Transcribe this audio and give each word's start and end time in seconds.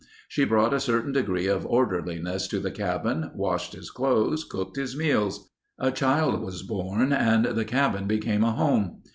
She 0.27 0.45
brought 0.45 0.73
a 0.73 0.79
certain 0.79 1.11
degree 1.11 1.45
of 1.45 1.63
orderliness 1.67 2.47
to 2.47 2.59
the 2.59 2.71
cabin, 2.71 3.29
washed 3.35 3.73
his 3.73 3.91
clothes, 3.91 4.43
cooked 4.43 4.75
his 4.75 4.97
meals. 4.97 5.47
A 5.77 5.91
child 5.91 6.41
was 6.41 6.63
born 6.63 7.13
and 7.13 7.45
the 7.45 7.65
cabin 7.65 8.07
became 8.07 8.43
a 8.43 8.51
home. 8.53 9.03